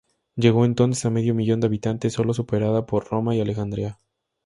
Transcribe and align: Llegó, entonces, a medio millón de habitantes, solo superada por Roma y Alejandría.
Llegó, 0.35 0.65
entonces, 0.65 1.05
a 1.05 1.11
medio 1.11 1.35
millón 1.35 1.59
de 1.59 1.67
habitantes, 1.67 2.13
solo 2.13 2.33
superada 2.33 2.87
por 2.87 3.05
Roma 3.05 3.35
y 3.35 3.39
Alejandría. 3.41 3.99